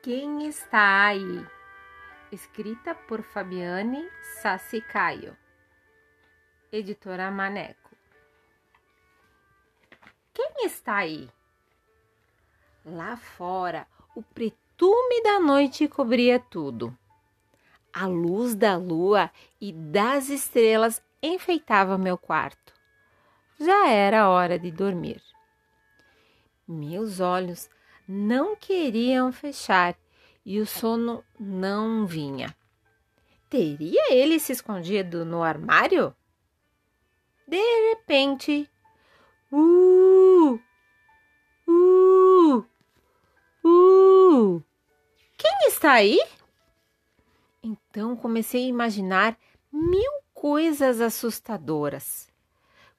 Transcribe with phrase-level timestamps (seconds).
[0.00, 1.44] Quem está aí?
[2.30, 4.08] Escrita por Fabiane
[4.40, 5.36] Sassicaio.
[6.70, 7.96] Editora Maneco.
[10.32, 11.28] Quem está aí?
[12.84, 16.96] Lá fora, o pretume da noite cobria tudo.
[17.92, 22.72] A luz da lua e das estrelas enfeitava meu quarto.
[23.58, 25.20] Já era hora de dormir.
[26.68, 27.68] Meus olhos
[28.08, 29.94] não queriam fechar
[30.44, 32.56] e o sono não vinha.
[33.50, 36.14] Teria ele se escondido no armário?
[37.46, 38.68] De repente,
[39.52, 40.58] uh,
[41.66, 42.66] uh,
[43.64, 44.64] uh,
[45.36, 46.18] quem está aí?
[47.62, 49.38] Então comecei a imaginar
[49.70, 52.28] mil coisas assustadoras.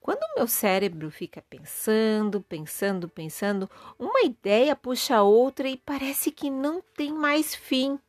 [0.01, 6.31] Quando o meu cérebro fica pensando, pensando, pensando, uma ideia puxa a outra e parece
[6.31, 7.99] que não tem mais fim.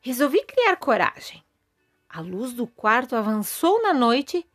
[0.00, 1.42] Resolvi criar coragem.
[2.08, 4.46] A luz do quarto avançou na noite,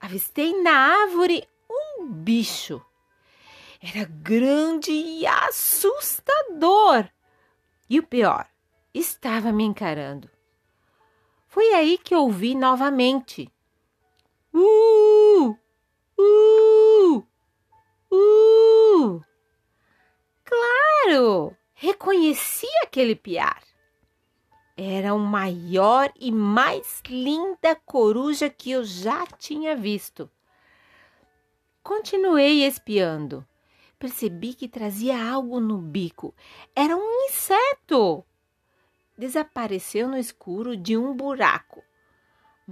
[0.00, 2.80] avistei na árvore um bicho.
[3.82, 7.08] Era grande e assustador.
[7.90, 8.48] E o pior,
[8.94, 10.30] estava me encarando.
[11.48, 13.52] Foi aí que ouvi novamente
[14.54, 15.56] Uh!
[16.18, 17.26] Uh!
[18.10, 19.20] Uh!
[20.44, 21.56] Claro!
[21.74, 23.62] Reconheci aquele piar.
[24.76, 30.30] Era o maior e mais linda coruja que eu já tinha visto.
[31.82, 33.46] Continuei espiando.
[33.98, 36.34] Percebi que trazia algo no bico.
[36.76, 38.24] Era um inseto.
[39.16, 41.82] Desapareceu no escuro de um buraco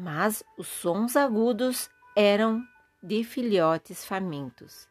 [0.01, 2.67] mas os sons agudos eram
[3.03, 4.89] de filhotes famintos.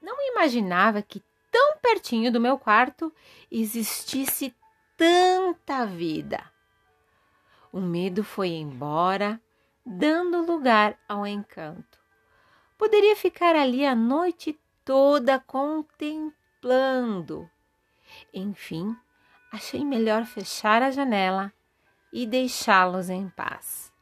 [0.00, 3.14] Não imaginava que tão pertinho do meu quarto
[3.52, 4.56] existisse
[4.96, 6.42] tanta vida.
[7.70, 9.38] O medo foi embora,
[9.84, 12.00] dando lugar ao encanto.
[12.78, 17.46] Poderia ficar ali a noite toda contemplando.
[18.32, 18.96] Enfim,
[19.52, 21.52] achei melhor fechar a janela
[22.12, 23.92] e deixá-los em paz.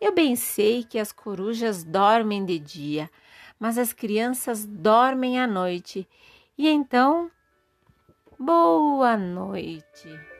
[0.00, 3.10] Eu bem sei que as corujas dormem de dia,
[3.58, 6.08] mas as crianças dormem à noite,
[6.58, 7.30] e então,
[8.38, 10.31] boa noite.